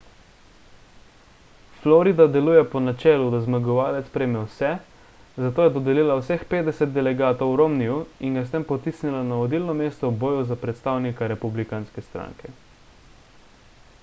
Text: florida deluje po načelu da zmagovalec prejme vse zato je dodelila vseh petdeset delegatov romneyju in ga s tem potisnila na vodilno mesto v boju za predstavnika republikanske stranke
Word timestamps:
florida 1.81 2.25
deluje 2.35 2.61
po 2.69 2.79
načelu 2.85 3.25
da 3.33 3.41
zmagovalec 3.41 4.07
prejme 4.15 4.39
vse 4.47 4.71
zato 5.43 5.65
je 5.67 5.73
dodelila 5.75 6.15
vseh 6.23 6.45
petdeset 6.53 6.95
delegatov 6.95 7.53
romneyju 7.61 7.97
in 8.29 8.39
ga 8.39 8.45
s 8.47 8.51
tem 8.55 8.65
potisnila 8.71 9.19
na 9.27 9.37
vodilno 9.43 9.75
mesto 9.83 10.11
v 10.13 10.17
boju 10.25 10.41
za 10.53 10.57
predstavnika 10.65 11.29
republikanske 11.35 12.05
stranke 12.09 12.55